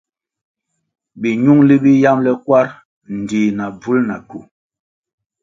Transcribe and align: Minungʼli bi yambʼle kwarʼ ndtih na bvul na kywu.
Minungʼli 1.19 1.75
bi 1.83 1.91
yambʼle 2.03 2.31
kwarʼ 2.45 2.71
ndtih 3.17 3.51
na 3.57 3.65
bvul 3.79 3.99
na 4.07 4.15
kywu. 4.27 4.39